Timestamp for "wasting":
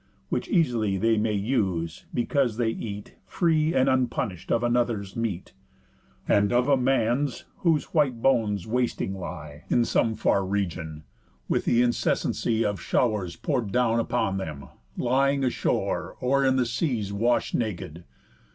8.65-9.13